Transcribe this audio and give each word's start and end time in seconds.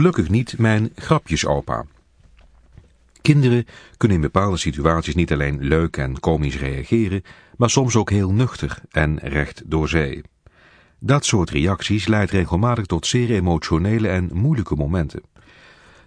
Gelukkig 0.00 0.28
niet 0.28 0.58
mijn 0.58 0.90
grapjesopa. 0.94 1.84
Kinderen 3.20 3.66
kunnen 3.96 4.16
in 4.16 4.22
bepaalde 4.22 4.56
situaties 4.56 5.14
niet 5.14 5.32
alleen 5.32 5.58
leuk 5.60 5.96
en 5.96 6.20
komisch 6.20 6.58
reageren, 6.58 7.22
maar 7.56 7.70
soms 7.70 7.96
ook 7.96 8.10
heel 8.10 8.32
nuchter 8.32 8.78
en 8.90 9.18
recht 9.18 9.62
door 9.66 9.88
zee. 9.88 10.22
Dat 10.98 11.24
soort 11.24 11.50
reacties 11.50 12.06
leidt 12.06 12.30
regelmatig 12.30 12.86
tot 12.86 13.06
zeer 13.06 13.30
emotionele 13.30 14.08
en 14.08 14.30
moeilijke 14.32 14.74
momenten. 14.74 15.22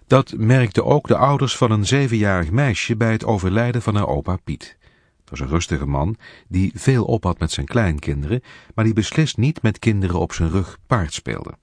Dat 0.06 0.34
merkten 0.36 0.84
ook 0.84 1.06
de 1.06 1.16
ouders 1.16 1.56
van 1.56 1.70
een 1.70 1.86
zevenjarig 1.86 2.50
meisje 2.50 2.96
bij 2.96 3.12
het 3.12 3.24
overlijden 3.24 3.82
van 3.82 3.94
haar 3.94 4.08
opa 4.08 4.36
Piet. 4.44 4.76
Het 5.20 5.30
was 5.30 5.40
een 5.40 5.48
rustige 5.48 5.86
man 5.86 6.16
die 6.48 6.72
veel 6.74 7.04
op 7.04 7.24
had 7.24 7.38
met 7.38 7.52
zijn 7.52 7.66
kleinkinderen, 7.66 8.42
maar 8.74 8.84
die 8.84 8.94
beslist 8.94 9.36
niet 9.36 9.62
met 9.62 9.78
kinderen 9.78 10.20
op 10.20 10.32
zijn 10.32 10.50
rug 10.50 10.78
paard 10.86 11.12
speelde. 11.12 11.54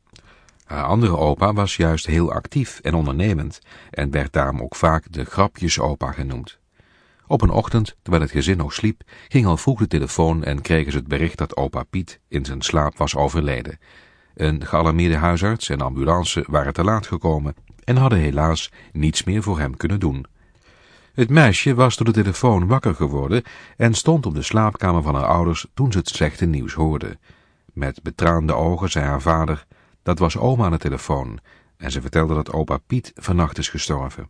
Haar 0.71 0.83
andere 0.83 1.17
opa 1.17 1.53
was 1.53 1.75
juist 1.75 2.05
heel 2.05 2.31
actief 2.33 2.79
en 2.79 2.93
ondernemend 2.93 3.59
en 3.89 4.11
werd 4.11 4.33
daarom 4.33 4.61
ook 4.61 4.75
vaak 4.75 5.05
de 5.09 5.25
grapjesopa 5.25 6.11
genoemd. 6.11 6.59
Op 7.27 7.41
een 7.41 7.49
ochtend, 7.49 7.95
terwijl 8.01 8.23
het 8.23 8.31
gezin 8.31 8.57
nog 8.57 8.73
sliep, 8.73 9.01
ging 9.27 9.45
al 9.45 9.57
vroeg 9.57 9.79
de 9.79 9.87
telefoon 9.87 10.43
en 10.43 10.61
kregen 10.61 10.91
ze 10.91 10.97
het 10.97 11.07
bericht 11.07 11.37
dat 11.37 11.57
opa 11.57 11.83
Piet 11.83 12.19
in 12.27 12.45
zijn 12.45 12.61
slaap 12.61 12.97
was 12.97 13.15
overleden. 13.15 13.79
Een 14.35 14.65
gealarmeerde 14.65 15.15
huisarts 15.15 15.69
en 15.69 15.81
ambulance 15.81 16.45
waren 16.47 16.73
te 16.73 16.83
laat 16.83 17.07
gekomen 17.07 17.55
en 17.83 17.97
hadden 17.97 18.19
helaas 18.19 18.71
niets 18.91 19.23
meer 19.23 19.43
voor 19.43 19.59
hem 19.59 19.77
kunnen 19.77 19.99
doen. 19.99 20.25
Het 21.13 21.29
meisje 21.29 21.75
was 21.75 21.95
door 21.95 22.05
de 22.05 22.21
telefoon 22.21 22.67
wakker 22.67 22.95
geworden 22.95 23.43
en 23.77 23.93
stond 23.93 24.25
op 24.25 24.33
de 24.33 24.41
slaapkamer 24.41 25.01
van 25.01 25.15
haar 25.15 25.25
ouders 25.25 25.67
toen 25.73 25.91
ze 25.91 25.97
het 25.97 26.09
slechte 26.09 26.45
nieuws 26.45 26.73
hoorde. 26.73 27.17
Met 27.73 28.03
betraande 28.03 28.53
ogen 28.53 28.89
zei 28.89 29.05
haar 29.05 29.21
vader, 29.21 29.65
dat 30.03 30.19
was 30.19 30.37
oma 30.37 30.65
aan 30.65 30.71
de 30.71 30.77
telefoon, 30.77 31.39
en 31.77 31.91
ze 31.91 32.01
vertelde 32.01 32.33
dat 32.33 32.51
opa 32.51 32.77
Piet 32.77 33.11
vannacht 33.15 33.57
is 33.57 33.69
gestorven. 33.69 34.29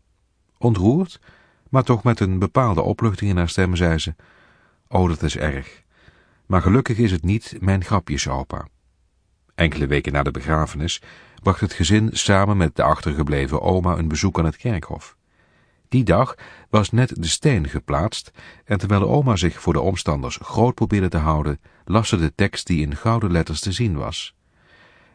Ontroerd, 0.58 1.20
maar 1.70 1.84
toch 1.84 2.04
met 2.04 2.20
een 2.20 2.40
bepaalde 2.40 2.82
opluchting 2.82 3.32
in 3.32 3.38
haar 3.38 3.50
stem, 3.50 3.76
zei 3.76 3.98
ze, 3.98 4.16
oh 4.88 5.08
dat 5.08 5.24
is 5.24 5.38
erg, 5.38 5.84
maar 6.46 6.62
gelukkig 6.62 6.98
is 6.98 7.12
het 7.12 7.24
niet 7.24 7.58
mijn 7.60 7.84
grapjesopa. 7.84 8.68
Enkele 9.56 9.88
weken 9.88 10.14
na 10.14 10.24
de 10.24 10.32
begrafenis 10.32 11.02
bracht 11.42 11.60
het 11.60 11.74
gezin 11.74 12.10
samen 12.12 12.58
met 12.58 12.76
de 12.76 12.84
achtergebleven 12.84 13.62
oma 13.62 13.98
een 13.98 14.08
bezoek 14.08 14.40
aan 14.40 14.46
het 14.46 14.58
kerkhof. 14.58 15.18
Die 15.90 16.04
dag 16.04 16.36
was 16.70 16.92
net 16.92 17.22
de 17.22 17.28
steen 17.28 17.68
geplaatst 17.70 18.32
en 18.66 18.78
terwijl 18.78 19.10
oma 19.10 19.36
zich 19.36 19.62
voor 19.62 19.74
de 19.74 19.82
omstanders 19.82 20.40
groot 20.42 20.76
probeerde 20.76 21.10
te 21.10 21.18
houden, 21.18 21.60
las 21.86 22.10
ze 22.10 22.18
de 22.18 22.36
tekst 22.36 22.68
die 22.68 22.82
in 22.82 22.96
gouden 22.96 23.32
letters 23.32 23.60
te 23.60 23.72
zien 23.72 23.98
was. 23.98 24.36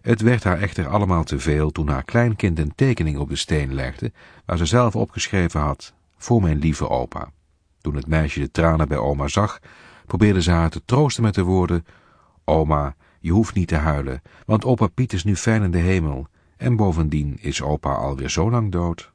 Het 0.07 0.21
werd 0.21 0.45
haar 0.45 0.61
echter 0.61 0.89
allemaal 0.89 1.25
te 1.25 1.39
veel 1.39 1.71
toen 1.71 1.89
haar 1.89 2.05
kleinkind 2.05 2.59
een 2.59 2.73
tekening 2.75 3.19
op 3.19 3.29
de 3.29 3.37
steen 3.37 3.75
legde, 3.75 4.13
waar 4.45 4.59
ze 4.59 4.67
zelf 4.67 4.97
opgeschreven 4.97 5.61
had, 5.61 5.95
voor 6.17 6.43
mijn 6.43 6.59
lieve 6.59 6.89
opa. 6.89 7.31
Toen 7.81 7.95
het 7.95 8.07
meisje 8.07 8.41
de 8.41 8.51
tranen 8.51 8.89
bij 8.89 8.97
oma 8.99 9.29
zag, 9.29 9.59
probeerde 10.05 10.43
ze 10.43 10.51
haar 10.51 10.71
te 10.71 10.83
troosten 10.85 11.23
met 11.23 11.35
de 11.35 11.43
woorden, 11.43 11.87
Oma, 12.45 12.97
je 13.21 13.31
hoeft 13.31 13.55
niet 13.55 13.69
te 13.69 13.75
huilen, 13.77 14.23
want 14.45 14.65
opa 14.65 14.87
Piet 14.87 15.13
is 15.13 15.25
nu 15.25 15.37
fijn 15.37 15.63
in 15.63 15.71
de 15.71 15.79
hemel, 15.79 16.27
en 16.57 16.77
bovendien 16.77 17.39
is 17.41 17.63
opa 17.63 17.93
alweer 17.93 18.31
zo 18.31 18.51
lang 18.51 18.73
dood. 18.73 19.13